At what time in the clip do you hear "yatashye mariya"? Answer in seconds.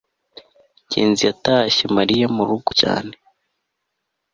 1.29-2.25